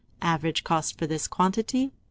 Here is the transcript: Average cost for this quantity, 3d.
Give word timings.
Average 0.23 0.63
cost 0.63 0.97
for 0.97 1.05
this 1.05 1.27
quantity, 1.27 1.89
3d. 1.89 1.91